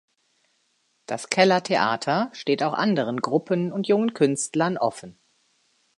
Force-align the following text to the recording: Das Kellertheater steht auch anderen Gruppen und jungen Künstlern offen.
Das 1.05 1.29
Kellertheater 1.29 2.31
steht 2.33 2.63
auch 2.63 2.73
anderen 2.73 3.17
Gruppen 3.21 3.71
und 3.71 3.87
jungen 3.87 4.15
Künstlern 4.15 4.77
offen. 4.79 5.19